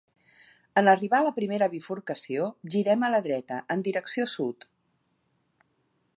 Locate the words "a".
1.19-1.25, 3.09-3.13